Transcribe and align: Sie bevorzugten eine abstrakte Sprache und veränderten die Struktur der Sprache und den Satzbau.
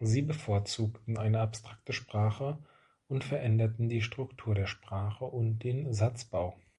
Sie 0.00 0.22
bevorzugten 0.22 1.18
eine 1.18 1.40
abstrakte 1.42 1.92
Sprache 1.92 2.56
und 3.08 3.24
veränderten 3.24 3.90
die 3.90 4.00
Struktur 4.00 4.54
der 4.54 4.66
Sprache 4.66 5.26
und 5.26 5.58
den 5.58 5.92
Satzbau. 5.92 6.56